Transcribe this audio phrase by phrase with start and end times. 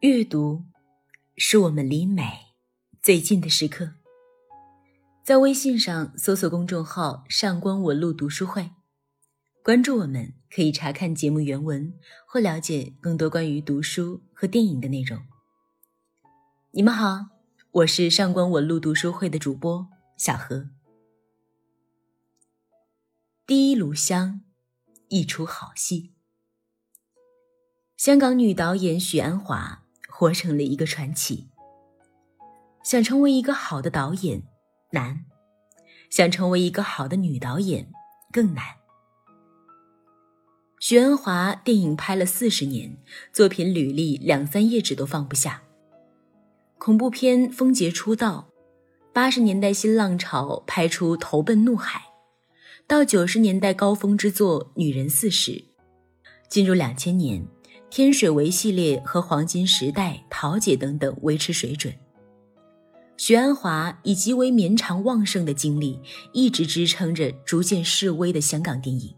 [0.00, 0.64] 阅读
[1.36, 2.54] 是我们离美
[3.02, 3.96] 最近的时刻。
[5.22, 8.70] 在微信上搜索公众号“上官文露读书会”，
[9.62, 11.92] 关注我们，可以查看节目原文
[12.26, 15.20] 或了解更多关于读书和电影的内容。
[16.70, 17.26] 你们好，
[17.70, 19.86] 我是上官文露读书会的主播
[20.16, 20.70] 小何。
[23.46, 24.40] 第一炉香，
[25.08, 26.14] 一出好戏。
[27.98, 29.84] 香港女导演许鞍华
[30.20, 31.48] 活成了一个传奇。
[32.84, 34.42] 想成为一个好的导演
[34.90, 35.24] 难，
[36.10, 37.90] 想成为一个好的女导演
[38.30, 38.62] 更难。
[40.78, 42.98] 许鞍华电影拍了四十年，
[43.32, 45.62] 作品履历两三页纸都放不下。
[46.76, 48.50] 恐怖片《风劫》出道，
[49.14, 51.98] 八十年代新浪潮拍出《投奔怒海》，
[52.86, 55.52] 到九十年代高峰之作《女人四十》，
[56.50, 57.42] 进入两千年。
[57.90, 61.92] 天水围系列和黄金时代、桃姐等等维持水准。
[63.16, 66.00] 许鞍华以极为绵长旺盛的精力，
[66.32, 69.12] 一直支撑着逐渐式微的香港电影。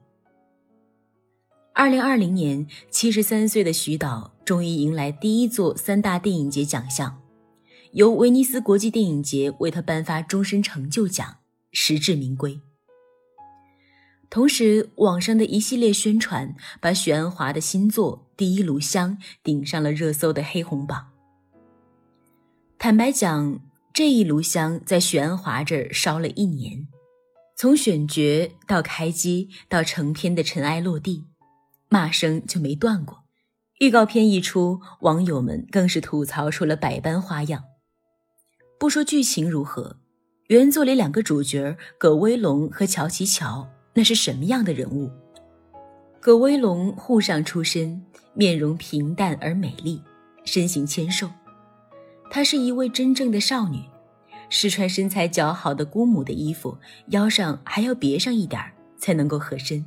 [1.75, 7.21] 二零二零年，七十三岁的徐导终于迎来第一座三大电影节奖项，
[7.93, 11.37] 由威尼斯国际电影节为他颁发终身成就奖，
[11.73, 12.59] 实至名归。
[14.29, 21.13] 同时，网上的一系列宣传把许鞍华的新作《第一炉香》顶上了热搜的黑红榜。
[22.77, 23.61] 坦白讲，
[23.95, 26.89] 这一炉香在许鞍华这儿烧了一年，
[27.57, 31.25] 从选角到开机到成片的尘埃落地，
[31.89, 33.23] 骂声就没断过。
[33.79, 37.63] 预告片一出，网友们更是吐槽出了百般花样。
[38.77, 39.99] 不说剧情如何，
[40.49, 43.69] 原作里两个主角葛威龙和乔琪乔。
[43.95, 45.09] 那是什么样的人物？
[46.19, 50.03] 葛威龙沪上出身，面容平淡而美丽，
[50.45, 51.29] 身形纤瘦。
[52.31, 53.83] 她是一位真正的少女，
[54.49, 56.77] 试穿身材较好的姑母的衣服，
[57.09, 58.61] 腰上还要别上一点
[58.97, 59.85] 才能够合身。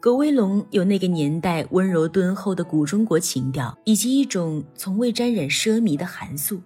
[0.00, 6.60] 葛威龙有那个年代温柔敦厚的古中国情调，以及一种从未沾染奢靡的寒素。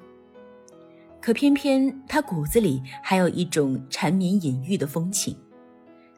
[1.21, 5.37] 可偏偏他骨子里还有一种缠绵隐喻的风情。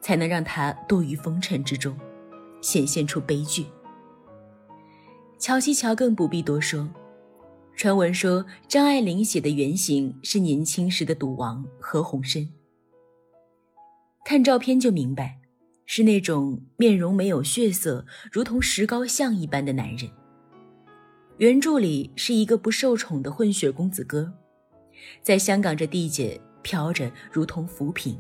[0.05, 1.97] 才能让他堕于风尘之中，
[2.61, 3.65] 显现出悲剧。
[5.45, 6.89] 乔西乔更不必多说，
[7.77, 12.49] 传闻说张爱玲写的原型是年轻时的赌王何鸿燊。
[14.25, 15.39] 看照片就明白，
[15.85, 20.11] 是那种面容没有血色，如同石膏像一般的男人。
[21.37, 24.33] 原著里是一个不受宠的混血公子哥，
[25.21, 28.19] 在香港这地界飘着，如同浮萍。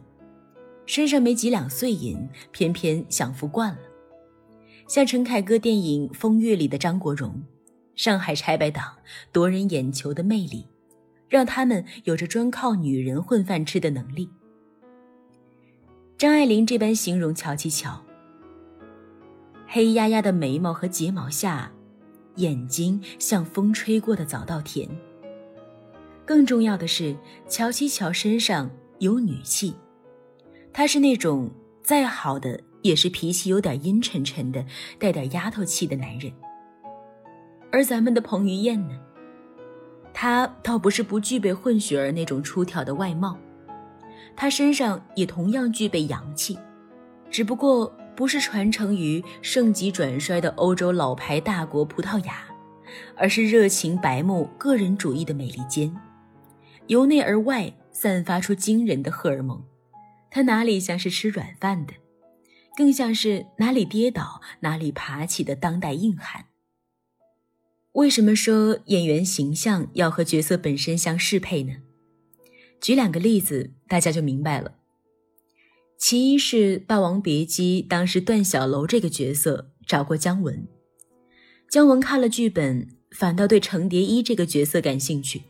[0.84, 3.93] 身上没几两碎银，偏偏享福惯了。
[4.86, 7.42] 像陈凯歌电影《风月》里的张国荣，
[7.96, 8.92] 上海拆白党
[9.32, 10.66] 夺人眼球的魅力，
[11.28, 14.28] 让他们有着专靠女人混饭吃的能力。
[16.18, 18.04] 张爱玲这般形容乔琪乔：
[19.66, 21.72] 黑压压的眉毛和睫毛下，
[22.36, 24.88] 眼睛像风吹过的早稻田。
[26.26, 27.16] 更重要的是，
[27.48, 29.74] 乔琪乔身上有女气。
[30.74, 31.50] 她是那种
[31.82, 34.62] 再好的也是脾气有点阴沉沉的，
[34.98, 36.30] 带点丫头气的男人。
[37.72, 38.94] 而咱们的彭于晏呢，
[40.12, 43.38] 他倒不是不具备混血儿那种出挑的外貌，
[44.36, 46.58] 他身上也同样具备洋气，
[47.30, 52.44] 只不过不是传承于盛极转衰的欧洲老牌大国葡萄牙，
[53.16, 55.90] 而是热情白目、个人主义的美利坚，
[56.88, 59.64] 由内而外散发出惊人的荷尔蒙。
[60.30, 61.94] 他哪里像是吃软饭的，
[62.76, 66.46] 更像是哪里跌倒哪里爬起的当代硬汉。
[67.92, 71.74] 为什么说演员形象要和角色本身相适配呢？
[72.80, 74.74] 举两个例子，大家就明白了。
[75.96, 80.66] 其一是《霸王别姬》当时段小楼这个角色找过姜文，
[81.70, 85.42] 姜文看了剧本，反倒对程蝶衣这个角色感兴趣。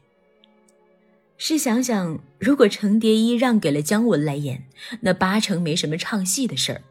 [1.37, 4.69] 试想想，如果程蝶衣让给了姜文来演，
[5.01, 6.83] 那八成没什么唱戏的事儿，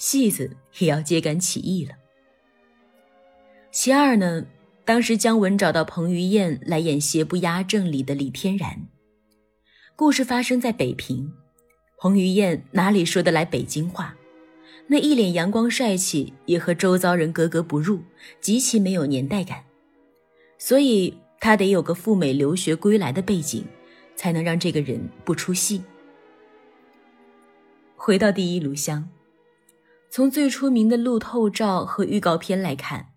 [0.00, 1.94] 戏子也要揭竿起义了。
[3.70, 4.46] 其二呢，
[4.86, 8.88] 当时姜文找到彭于晏来演《邪不压正》里的李天然，
[9.94, 11.30] 故事发生在北平，
[11.98, 14.16] 彭于晏哪里说得来北京话，
[14.86, 18.00] 那一脸阳光帅气，也和周遭人格格不入，
[18.40, 19.62] 极其没有年代感，
[20.58, 23.64] 所以他得有个赴美留学归来的背景。
[24.16, 25.82] 才能让这个人不出戏。
[27.96, 29.08] 回到第一炉香，
[30.12, 33.10] 从最出名的路透照和预告片来看，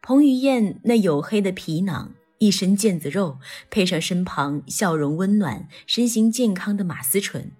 [0.00, 3.36] 彭于晏那黝黑的皮囊，一身腱子肉，
[3.70, 7.52] 配上身旁笑容温暖、身形健康的马思纯，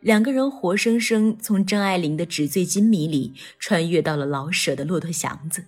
[0.00, 5.64] 两个人活生生从张爱玲的纸醉金迷里穿越到了老舍的骆驼祥子。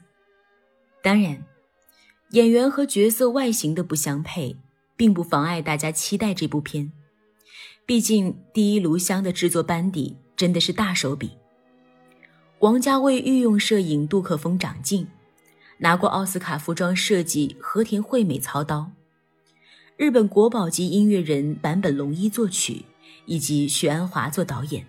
[1.03, 1.45] 当然，
[2.31, 4.57] 演员和角色外形的不相配，
[4.97, 6.93] 并不妨碍大家期待这部片。
[7.85, 11.40] 毕竟，《第一炉香》的制作班底真的是大手笔。
[12.61, 15.09] 王家卫御用摄影杜可风掌镜，
[15.79, 18.93] 拿过奥斯卡服装设计和田惠美操刀，
[19.97, 22.85] 日本国宝级音乐人坂本龙一作曲，
[23.25, 24.87] 以及许鞍华做导演，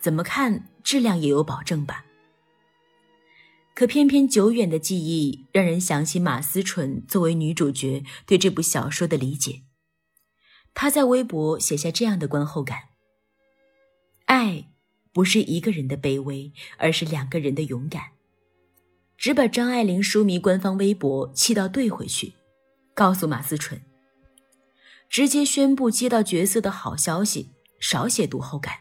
[0.00, 2.06] 怎么看质量也有保证吧？
[3.74, 9.64] 可偏偏久远的记忆让人想起马思纯作为女主角对这部小说的理解。
[10.72, 12.78] 他在微博写下这样的观后感：
[14.24, 14.70] 爱
[15.16, 18.02] 不是一个人的卑微，而是两个人的勇敢。
[19.16, 22.34] 只把张爱玲书迷官方微博气到怼回去，
[22.92, 23.80] 告诉马思纯，
[25.08, 28.74] 直接宣布接到角色的好消息，少写读后感。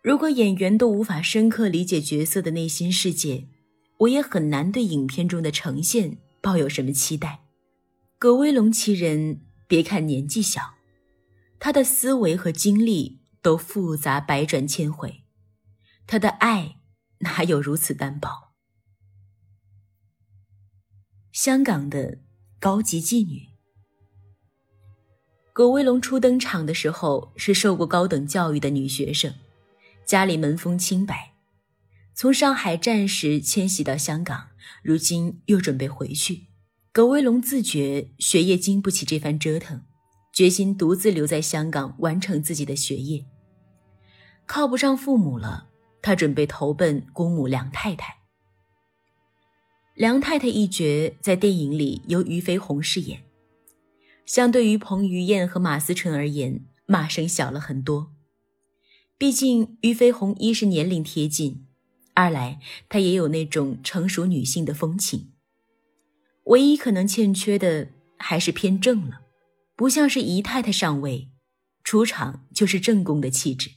[0.00, 3.48] 如果演员都无法深刻理解角色的内心世界，
[3.98, 7.40] 我也很难对影片中的呈现抱有什么期待。
[8.16, 9.40] 葛威龙其人。
[9.66, 10.74] 别看年纪小，
[11.58, 15.24] 他的思维和经历都复杂百转千回，
[16.06, 16.76] 他的爱
[17.18, 18.54] 哪有如此单薄？
[21.32, 22.18] 香港的
[22.58, 23.48] 高级妓女
[25.52, 29.34] 葛威龙初登场的时候是受过高等教育的女学生，
[30.04, 31.34] 家里门风清白，
[32.14, 34.50] 从上海战时迁徙到香港，
[34.82, 36.48] 如今又准备回去。
[36.92, 39.84] 葛威龙自觉学业经不起这番折腾，
[40.40, 43.26] 决心独自留在香港完成自己的学业。
[44.46, 45.68] 靠不上父母了，
[46.00, 48.20] 他准备投奔姑母梁太太。
[49.92, 53.22] 梁太太一角在电影里由俞飞鸿饰演，
[54.24, 58.10] 相对于彭于晏和马思纯而言，骂声小了很多。
[59.18, 61.66] 毕竟俞飞鸿一是年龄贴近，
[62.14, 62.58] 二来
[62.88, 65.32] 她也有那种成熟女性的风情。
[66.44, 69.19] 唯一可能欠缺的还是偏正了，
[69.80, 71.30] 不像是姨太太上位，
[71.82, 73.76] 出场就是正宫的气质。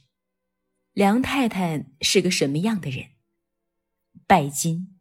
[0.92, 3.06] 梁太太是个什么样的人？
[4.26, 4.98] 拜金。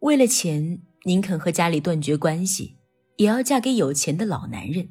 [0.00, 2.76] 为了钱，宁肯和家里断绝关系，
[3.16, 4.90] 也要嫁给有钱的老男人，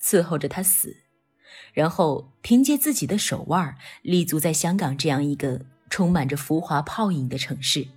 [0.00, 0.98] 伺候着他死，
[1.72, 7.88] 然后凭借自己的手腕立足在香港这样一个充满着浮华泡影的城市。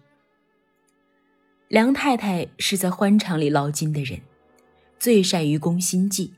[1.68, 4.19] 梁太太是在欢场里捞金的人，
[5.03, 6.33] 最善于攻心计，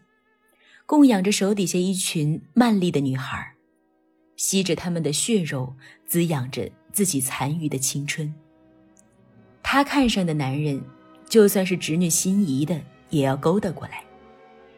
[0.87, 3.53] 供养着手底下一群曼丽的女孩，
[4.37, 5.75] 吸着他们的血肉，
[6.07, 8.33] 滋养着自己残余的青春。
[9.61, 10.83] 她看上的男人，
[11.29, 12.81] 就算是侄女心仪的，
[13.11, 13.99] 也要勾搭过来；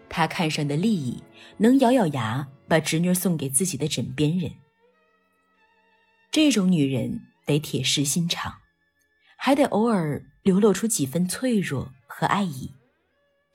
[0.09, 1.23] 她看上的利益，
[1.55, 4.51] 能咬咬牙把侄女送给自己的枕边人。
[6.29, 8.55] 这种女人得铁石心肠，
[9.37, 10.25] 还得偶尔。
[10.43, 12.71] 流露出几分脆弱和爱意，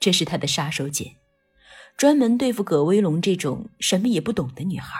[0.03, 1.13] 这是他的杀手锏，
[1.95, 4.99] 专门对付葛威龙这种什么也不懂的女孩。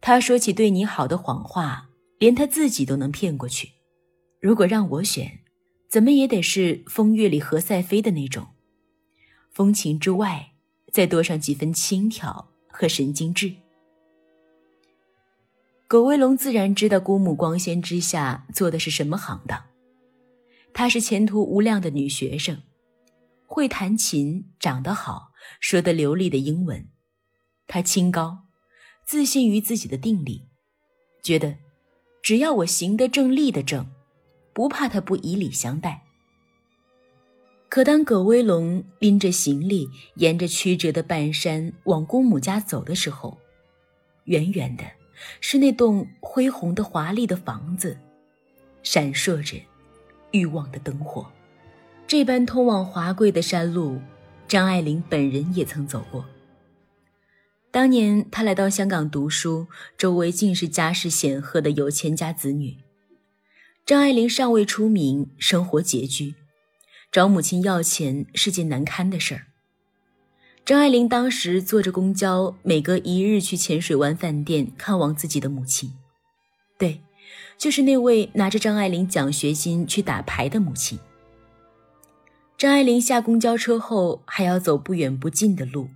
[0.00, 3.72] 他说起对你好的谎话，连他自己都能骗过去。
[4.40, 5.40] 如果让我选，
[5.86, 8.46] 怎么也得是《风月》里何赛飞的那种，
[9.50, 10.54] 风情之外，
[10.90, 13.52] 再多上几分轻佻和神经质。
[15.86, 19.62] 葛威龙自然知道姑母光鲜之下做的是什么行当。
[20.72, 22.62] 她是前途无量的女学生，
[23.54, 26.88] 会弹琴，长得好，说得流利的英文。
[27.66, 28.46] 他清高，
[29.04, 30.48] 自信于自己的定力，
[31.22, 31.58] 觉得
[32.22, 33.86] 只要我行得正，立得正，
[34.54, 36.02] 不怕他不以礼相待。
[37.68, 43.36] 可当葛威龙拎着行李，沿着曲折的半山往公母家走的时候，
[44.24, 44.84] 远远的
[45.42, 47.98] 是那栋恢宏的华丽的房子，
[48.82, 49.62] 闪烁着。
[50.30, 51.30] 欲望的灯火，
[52.12, 53.98] 这般通往华贵的山路，
[54.46, 56.26] 张爱玲本人也曾走过。
[57.70, 59.66] 当年她来到香港读书，
[59.96, 62.76] 周围尽是家世显赫的有钱家子女。
[63.86, 66.34] 张爱玲尚未出名，生活拮据，
[67.10, 69.46] 找母亲要钱是件难堪的事儿。
[70.66, 75.94] 张爱玲当时坐着公交，每隔一日去浅水湾饭店看望自己的母亲。
[76.76, 77.00] 对。
[77.56, 80.98] 就是那位拿着张爱玲奖学金去打牌的母亲。
[82.62, 85.88] 张爱玲下公交车后还要走不远不近的路，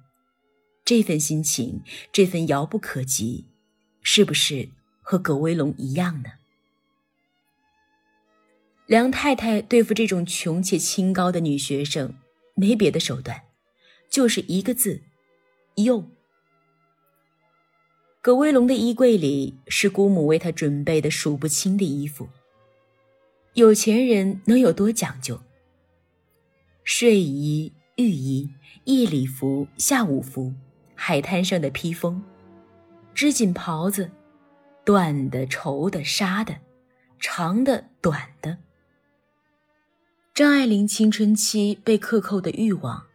[0.85, 1.81] 这份心情，
[2.11, 3.45] 这份遥不可及，
[4.03, 4.71] 是不是
[5.01, 6.31] 和葛威龙一样呢？
[8.87, 12.17] 梁太太对付这种穷且清高的女学生，
[12.57, 13.43] 没别的手段，
[14.11, 15.03] 就是一个字：
[15.77, 16.11] 用。
[18.21, 22.29] 葛威龙的衣柜里是姑母为他准备的数不清的衣服。
[23.55, 25.41] 有钱人能有多讲究？
[26.87, 28.49] 睡衣、浴衣、
[28.85, 30.55] 夜礼服、下午服、
[30.95, 32.23] 海滩上的披风、
[33.13, 34.09] 织锦袍子，
[34.85, 36.59] 缎的、绸的、纱的，
[37.19, 38.59] 长的、短的。
[40.33, 43.07] 张爱玲青春期被克扣的欲望，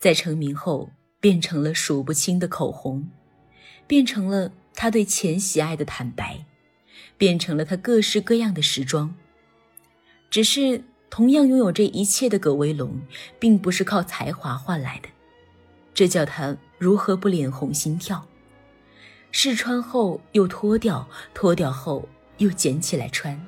[0.00, 0.90] 在成名后
[1.20, 3.08] 变成了数不清的口红，
[3.86, 6.44] 变成了她对钱喜爱的坦白，
[7.16, 9.14] 变成了她各式各样的时装。
[10.28, 10.82] 只是
[11.14, 13.00] 同样拥有这一切的葛威龙，
[13.38, 15.08] 并不是靠才华换来的，
[15.94, 18.26] 这叫他如何不脸红心跳？
[19.30, 23.40] 试穿后又脱掉，脱掉后又捡起来穿。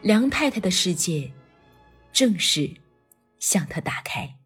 [0.00, 1.30] 梁太太的世界，
[2.14, 2.76] 正式
[3.38, 4.36] 向他打开。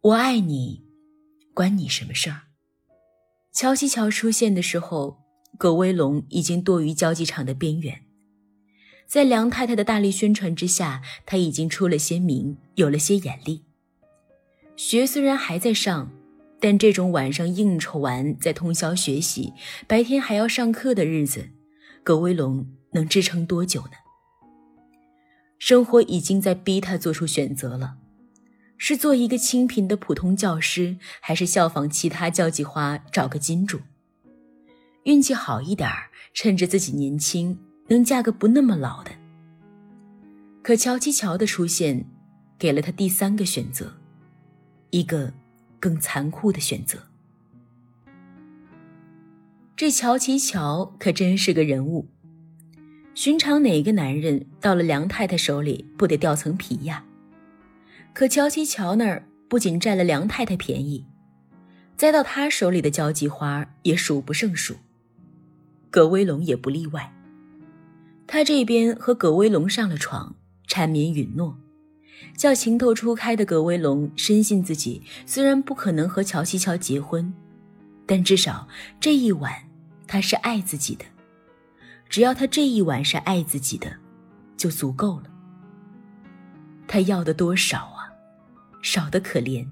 [0.00, 0.84] 我爱你，
[1.54, 2.48] 关你什么事儿？
[3.52, 5.22] 乔西乔出现的时候，
[5.56, 8.07] 葛威龙已经堕于交际场的边缘。
[9.08, 13.64] 在梁太太的大力宣传之下，他已经出了些名，有了些眼力。
[14.76, 16.12] 学虽然还在上，
[16.60, 19.54] 但这种晚上应酬完再通宵学习，
[19.86, 21.48] 白天还要上课的日子，
[22.04, 23.92] 葛威龙能支撑多久呢？
[25.58, 27.96] 生活已经在逼他做出选择了：
[28.76, 33.80] 是做一个清贫的普通教师，还是效仿其他交际花找个金主？
[35.04, 35.88] 运气好一点
[36.34, 37.58] 趁着自己年轻。
[37.88, 39.10] 能嫁个不那么老的，
[40.62, 42.04] 可乔七乔的出现，
[42.58, 43.94] 给了他第三个选择，
[44.90, 45.32] 一个
[45.80, 46.98] 更残酷的选择。
[49.74, 52.06] 这乔七乔可真是个人物，
[53.14, 57.04] 寻常哪个男人到了梁太太手里不得掉层皮呀？
[58.12, 61.06] 可乔七乔那儿不仅占了梁太太便宜，
[61.96, 64.74] 栽到他手里的交际花也数不胜数，
[65.90, 67.14] 葛威龙也不例外。
[68.30, 71.56] 他这边和葛威龙上了床，缠绵允诺，
[72.36, 77.32] 叫情窦初开的葛威龙深信自己虽然不可能和乔西乔结婚，
[78.04, 78.68] 但至少
[79.00, 79.50] 这一晚
[80.06, 81.06] 他是爱自己的。
[82.10, 83.90] 只要他这一晚是爱自己的，
[84.58, 85.24] 就足够了。
[86.86, 88.12] 他要的多少啊？
[88.82, 89.66] 少得可怜，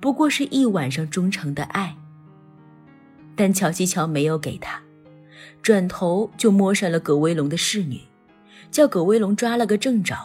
[0.00, 1.96] 不过是一晚上忠诚的爱。
[3.36, 4.82] 但乔西乔没有给他。
[5.62, 8.00] 转头就摸上了葛威龙的侍女，
[8.70, 10.16] 叫葛威龙抓了个正着。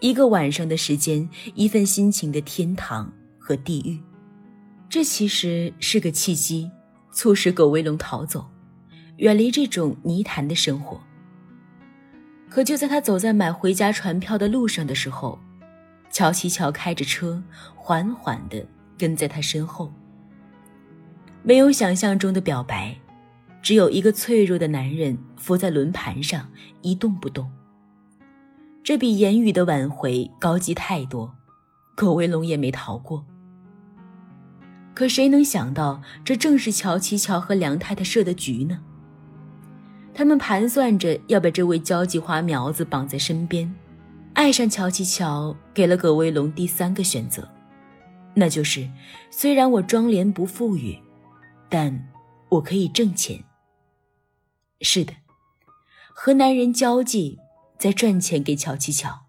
[0.00, 4.00] 一个晚上的时间，一份心情的天堂和地狱，
[4.88, 6.70] 这其实是个契机，
[7.10, 8.46] 促使葛威龙逃走，
[9.16, 11.00] 远离这种泥潭的生活。
[12.48, 15.38] 可就在他走在买回家船票的路上的时候，
[16.10, 17.42] 乔西乔开着车，
[17.74, 18.64] 缓缓地
[18.96, 19.92] 跟在他身后。
[21.42, 22.96] 没有想象中的表白。
[23.62, 26.48] 只有一个脆弱的男人伏在轮盘上
[26.82, 27.50] 一动不动，
[28.82, 31.34] 这比言语的挽回高级太多。
[31.94, 33.24] 葛威龙也没逃过。
[34.94, 38.80] 可谁能想到，这正是乔七乔和梁太太设的局呢？
[40.14, 43.72] 他们盘算着要把这位交际花苗子绑在身边，
[44.34, 47.48] 爱上乔七乔，给了葛威龙第三个选择，
[48.34, 48.88] 那就是：
[49.30, 50.98] 虽然我庄莲不富裕，
[51.68, 52.08] 但
[52.48, 53.40] 我可以挣钱。
[54.80, 55.12] 是的，
[56.14, 57.38] 和男人交际，
[57.78, 59.26] 在赚钱给乔七乔。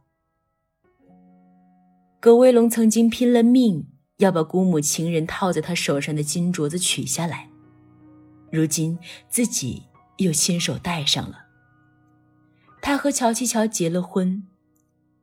[2.20, 3.88] 葛威龙曾经拼了命
[4.18, 7.50] 要把姑母情人套在他手上的金镯子取下来，
[8.52, 9.84] 如今自己
[10.18, 11.46] 又亲手戴上了。
[12.82, 14.48] 他和乔七乔结了婚，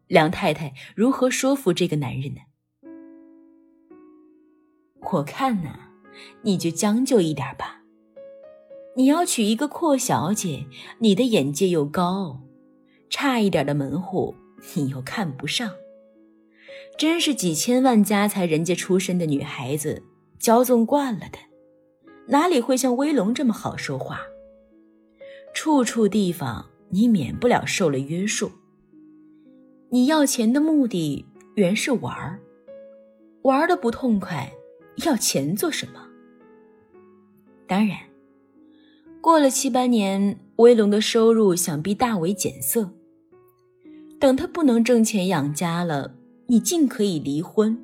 [0.06, 2.40] 梁太太如何说服这个男人呢？
[5.12, 5.78] 我看呢，
[6.42, 7.82] 你就将就一点吧。
[8.96, 10.64] 你要娶一个阔小姐，
[11.00, 12.40] 你的眼界又高，
[13.10, 14.34] 差一点的门户
[14.74, 15.70] 你又看不上，
[16.96, 20.02] 真是几千万家财人家出身的女孩子，
[20.40, 21.38] 骄纵惯了的，
[22.28, 24.22] 哪里会像威龙这么好说话？
[25.52, 28.50] 处处地方你免不了受了约束。
[29.90, 31.26] 你要钱的目的
[31.56, 32.40] 原是玩儿，
[33.42, 34.50] 玩的不痛快，
[35.04, 36.08] 要钱做什么？
[37.66, 37.98] 当然。
[39.26, 42.88] 过了七八年，威龙的收入想必大为减色。
[44.20, 46.14] 等他不能挣钱养家了，
[46.46, 47.76] 你尽可以离婚。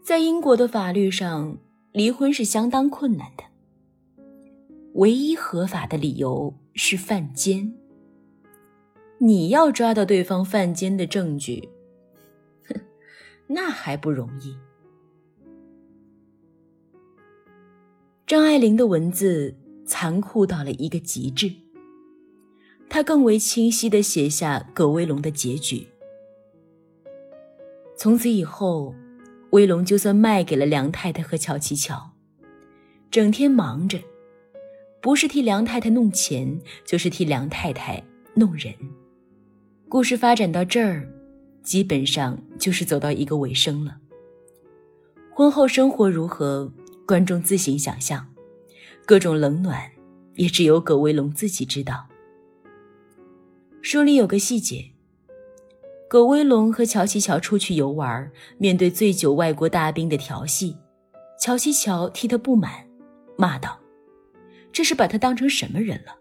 [0.00, 1.58] 在英国的法律上，
[1.90, 3.42] 离婚是相当困难的。
[4.94, 7.74] 唯一合法的理由是犯奸。
[9.18, 11.68] 你要抓到对方犯奸的证据，
[12.68, 12.80] 哼，
[13.50, 14.56] 那还不容易。
[18.24, 19.52] 张爱玲的文字
[19.88, 21.50] 残酷到了一个极致，
[22.90, 25.88] 他更为清晰的写下葛威龙的结局。
[27.96, 28.94] 从此以后，
[29.50, 32.12] 威龙就算卖给了梁太太和乔七乔，
[33.10, 33.98] 整天忙着，
[35.00, 38.04] 不是替梁太太弄钱，就是替梁太太
[38.34, 38.74] 弄人。
[39.88, 41.08] 故事发展到这儿，
[41.62, 43.96] 基本上就是走到一个尾声了。
[45.34, 46.70] 婚后生活如何，
[47.06, 48.26] 观众自行想象，
[49.08, 49.90] 各种冷暖，
[50.34, 52.06] 也只有葛威龙自己知道。
[53.80, 54.84] 书里有个细节，
[56.10, 60.76] 葛威龙和乔西乔出去游玩，面对醉酒外国大兵的调戏，
[61.40, 62.86] 乔西乔替他不满，
[63.38, 63.80] 骂道
[64.70, 66.14] ：“这是把他当成什么人了？”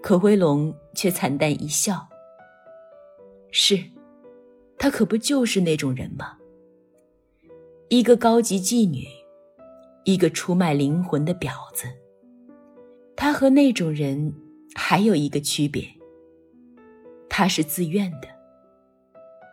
[0.00, 2.08] 葛威龙却惨淡一笑。
[3.50, 3.78] 是，
[4.78, 6.38] 他可不就是那种人吗？
[7.90, 9.06] 一个高级妓女，
[10.04, 11.86] 一个出卖灵魂的婊子。
[13.16, 14.34] 她和那种人
[14.74, 15.86] 还有一个区别，
[17.28, 18.28] 她是自愿的，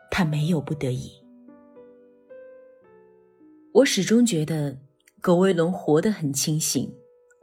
[0.10, 1.12] 她没有不得已。
[3.72, 4.80] 我始终觉得
[5.22, 6.92] 葛威龙活得很清醒，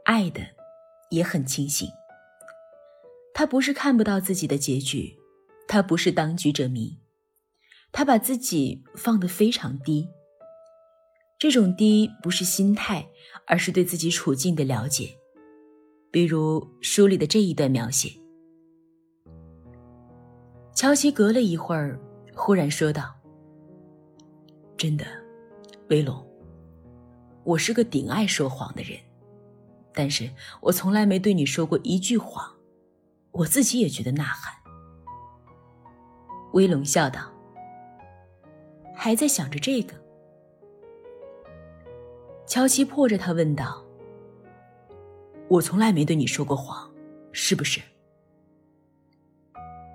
[0.03, 0.41] 爱的
[1.09, 1.87] 也很清醒。
[3.33, 5.17] 他不是看不到自己的结局。
[5.67, 6.97] 他不是当局者迷，
[7.91, 10.09] 他把自己放得非常低。
[11.39, 13.07] 这种低不是心态，
[13.45, 15.15] 而是对自己处境的了解。
[16.09, 18.09] 比如书里的这一段描写：
[20.73, 21.99] 乔琪隔了一会儿，
[22.33, 23.13] 忽然说道
[24.75, 25.05] ：“真的，
[25.89, 26.25] 威龙，
[27.43, 28.97] 我是个顶爱说谎的人，
[29.93, 30.27] 但是
[30.59, 32.51] 我从来没对你说过一句谎，
[33.29, 34.55] 我自己也觉得呐喊。”
[36.53, 37.31] 威龙笑道
[38.97, 39.93] ：“还在想着这个。”
[42.47, 43.83] 乔琪迫着他问道
[45.49, 46.89] ：“我从来没对你说过谎，
[47.33, 47.81] 是不是？”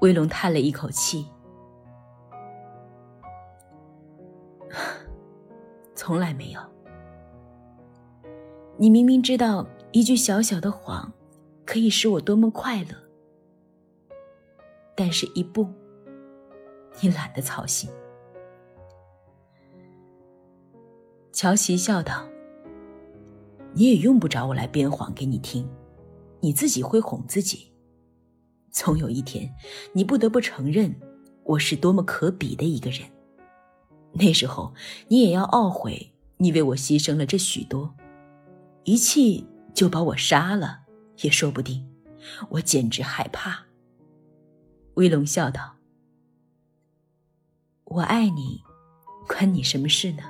[0.02, 1.26] 威龙叹了一口气
[5.96, 6.60] ：“从来没有。
[8.76, 11.10] 你明明知道一句小小的谎，
[11.64, 12.94] 可以使我多么快乐，
[14.94, 15.66] 但是一步。”
[17.00, 17.88] 你懒得操心。
[21.32, 22.28] 乔琪笑道
[23.74, 25.68] ：“你也用不着我来编谎给你听，
[26.40, 27.72] 你自己会哄自己。
[28.70, 29.54] 总有一天，
[29.92, 30.94] 你不得不承认
[31.44, 33.08] 我是多么可比的一个人。
[34.12, 34.74] 那时候，
[35.08, 37.94] 你也要懊悔你为我牺牲了这许多，
[38.85, 40.80] 一气就把我杀了
[41.22, 41.88] 也说不定。
[42.50, 43.64] 我简直害怕。”
[44.94, 45.76] 威龙笑道。
[47.85, 48.62] 我爱你，
[49.26, 50.22] 关你什么事呢？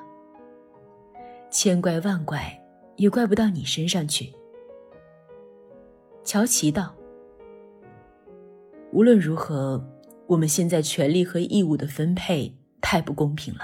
[1.51, 2.62] 千怪万怪，
[2.97, 4.33] 也怪不到你身上去。
[6.25, 6.95] 乔琪道
[8.93, 9.85] ：“无论如何，
[10.27, 13.61] 我们现在权利和义务的分配太不公平了。”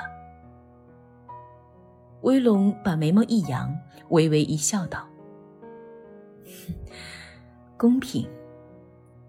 [2.23, 3.73] 威龙把眉毛一扬，
[4.09, 5.09] 微微一笑，道
[7.79, 8.29] ：“公平，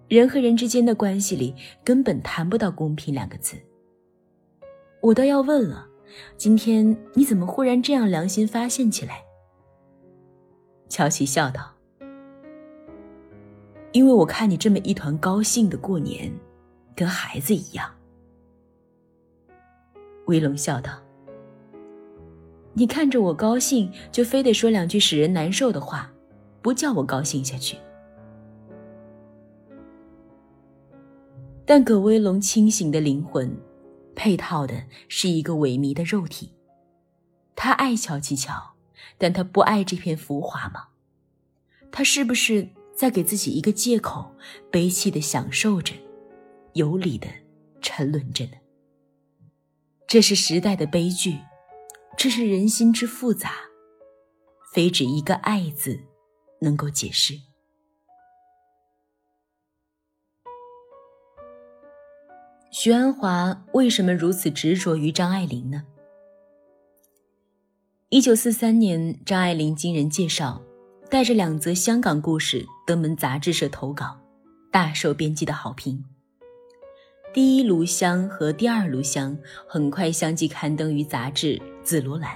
[0.08, 3.56] 人和人之间的关系里根本谈不到公平两个字。”
[5.02, 5.88] 我倒要问了，
[6.36, 9.24] 今天你怎么忽然这样良心发现起来？
[10.90, 11.72] 乔琪笑道
[13.94, 16.30] ：“因为我看你这么一团高兴的过年，
[16.96, 17.90] 跟孩子一样。”
[20.28, 21.00] 威龙笑道
[22.74, 26.12] ：“你看着我高兴，就非得说两句使人难受的话，
[26.62, 27.78] 不叫我高兴下去。”
[31.66, 33.56] 但葛威龙清醒的灵魂。
[34.16, 36.52] 配套的是一个萎靡的肉体，
[37.56, 38.54] 他爱乔七乔，
[39.20, 40.88] 但他不爱这片浮华吗？
[41.92, 44.34] 他是不是在给自己一个借口，
[44.72, 45.94] 悲戚的享受着，
[46.74, 47.28] 有理的
[47.82, 48.54] 沉沦着呢？
[50.08, 51.40] 这是时代的悲剧，
[52.18, 53.52] 这是人心之复杂，
[54.74, 56.00] 非只一个“爱”字
[56.62, 57.40] 能够解释。
[62.72, 65.86] 徐安华为什么如此执着于张爱玲呢？
[68.12, 70.60] 一九四三年，张爱玲经人介绍，
[71.12, 74.18] 带着两则香港故事登门杂志社投稿，
[74.72, 76.04] 大受编辑的好评。
[77.32, 82.36] 第一炉香和第二炉香很快相继刊登于杂志《紫罗兰》。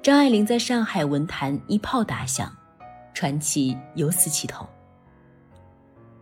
[0.00, 2.56] 张爱玲在上海文坛一炮打响，
[3.12, 4.64] 传奇由此起头。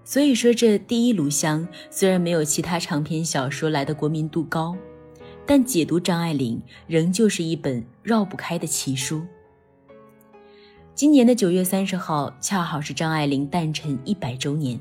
[0.02, 4.74] 所以说，这《第一炉香》虽然没有其他长篇小说来的国民度高，
[5.46, 9.22] 但解读张爱玲仍旧是一本绕不开的奇书。
[10.94, 14.78] 今年的九月三十号，恰好是张爱玲诞辰一百周年，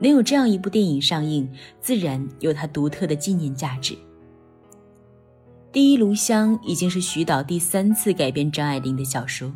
[0.00, 3.94] 能有这样一部电影上映，自然有它独特的纪念价值。
[5.72, 9.52] 《第一炉香》已经是徐导第三次改编张爱玲的小说。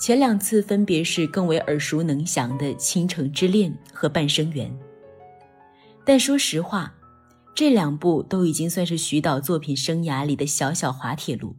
[0.00, 4.70] 前两次分别是更为耳熟能详的《倾城之恋》和《半生缘》，
[6.04, 6.94] 但说实话，
[7.54, 11.56] 这两部都已经算是徐导作品生涯里的小小滑铁卢。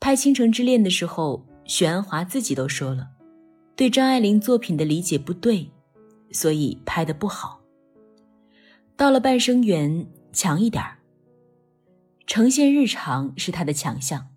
[0.00, 3.08] 拍《倾城之恋》的时候，许鞍华自己都说了，
[3.74, 5.70] 对张爱玲作品的理解不对，
[6.32, 7.60] 所以拍的不好。
[8.96, 9.90] 到了《半生缘》，
[10.32, 10.98] 强一点儿，
[12.26, 14.28] 呈现日常是他的强项。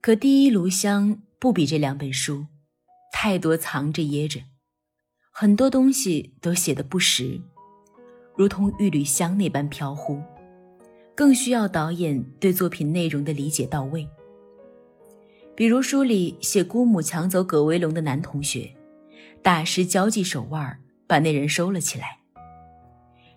[0.00, 2.46] 可《第一炉香》不比这两本书，
[3.12, 4.40] 太多藏着掖着，
[5.30, 7.40] 很多东西都写的不实，
[8.40, 10.18] 如同玉缕香那般飘忽，
[11.14, 14.08] 更需要导演对作品内容的理解到位。
[15.54, 18.74] 比如书里写姑母抢走葛威龙的男同学，
[19.42, 20.74] 大师交际手腕
[21.06, 22.18] 把那人收了起来。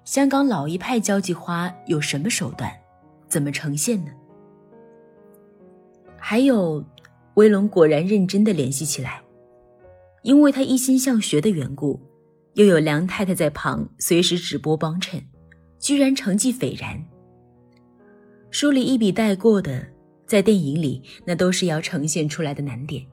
[0.05, 2.71] 香港老一派交际花有什么手段，
[3.27, 4.11] 怎么呈现呢？
[6.17, 6.81] 还有，
[7.33, 9.21] 威龙果然认真的联系起来，
[10.21, 11.99] 因为他一心向学的缘故，
[12.53, 15.23] 又有梁太太在旁随时直播帮衬，
[15.79, 17.03] 居然成绩斐然。
[18.51, 19.87] 书里一笔带过的，
[20.27, 23.05] 在电影里那都是要呈现出来的难点。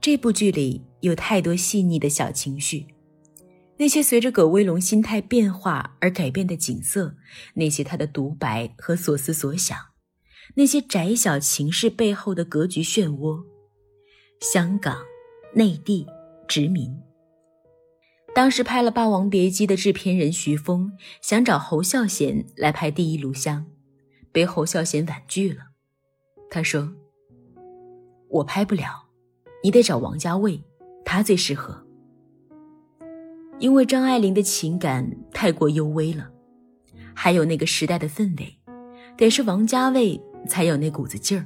[0.00, 2.86] 这部剧里有太多细腻的小情绪，
[3.76, 7.14] 那些随着葛威龙心态变化而改变的景色，
[7.54, 9.78] 那些他的独白和所思所想。
[10.54, 13.44] 那些窄小情势背后的格局漩涡，
[14.40, 14.96] 香港、
[15.54, 16.06] 内地、
[16.48, 16.90] 殖民。
[18.38, 23.62] 当时拍了《霸王别姬》的制片人徐峰想找侯孝贤来拍《第一炉香》，
[24.30, 25.64] 被侯孝贤婉拒了。
[26.48, 26.88] 他说
[28.30, 29.08] ：“我拍不了，
[29.64, 30.62] 你得找王家卫，
[31.04, 31.84] 他最适合。
[33.58, 36.30] 因为张爱玲的情感太过幽微了，
[37.16, 38.56] 还有那个时代的氛围，
[39.16, 41.44] 得是王家卫。”才有那股子劲儿。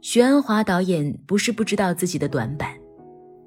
[0.00, 2.76] 徐安华导演不是不知道自己的短板，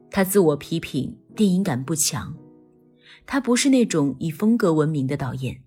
[0.10, 2.36] 他自我批评电影感不强，
[3.26, 5.64] 他不是那种以风格闻名的导演，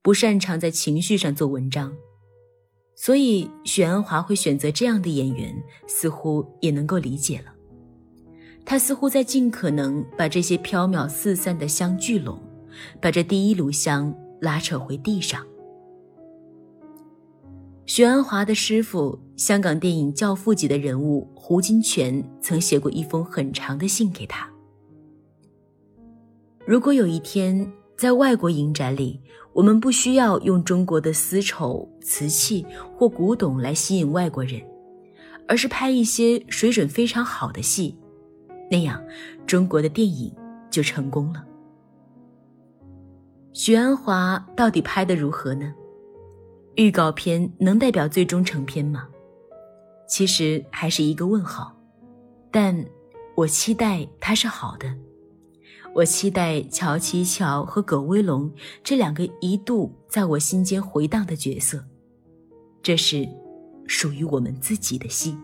[0.00, 1.92] 不擅长在情绪上做文章，
[2.94, 5.54] 所以许鞍华会选择这样的演员，
[5.86, 7.52] 似乎也能够理解了。
[8.64, 12.40] 他似乎在尽可能把这些飘渺四散的香聚拢，
[13.00, 15.44] 把这第一炉香拉扯回地上。
[17.86, 24.48] 许鞍华的师傅，香港电影教父级的人物胡金铨曾写过一封很长的信给他。
[26.64, 29.20] 如果有一天在外国影展里，
[29.52, 32.64] 我们不需要用中国的丝绸、瓷器
[32.96, 34.62] 或古董来吸引外国人，
[35.46, 37.94] 而是拍一些水准非常好的戏，
[38.70, 38.98] 那样
[39.46, 40.34] 中国的电影
[40.70, 41.44] 就成功了。
[43.52, 45.72] 许鞍华到底拍的如何呢？
[46.76, 49.08] 预告片能代表最终成片吗？
[50.08, 51.74] 其实还是一个问号，
[52.50, 52.84] 但
[53.36, 54.92] 我期待它是好的。
[55.94, 61.84] 我期待乔琪乔和葛威龙这两个一度在我心间回荡的角色，
[62.82, 63.28] 这是
[63.86, 65.36] 属于我们自己的戏。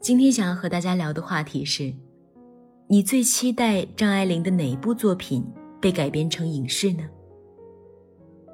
[0.00, 1.94] 今天想要和大家聊的话题是：
[2.88, 5.42] 你最期待张爱玲的哪一部作品
[5.80, 7.08] 被改编成影视呢？